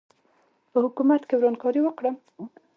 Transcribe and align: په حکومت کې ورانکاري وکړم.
په 0.71 0.77
حکومت 0.85 1.21
کې 1.27 1.35
ورانکاري 1.37 1.81
وکړم. 1.83 2.15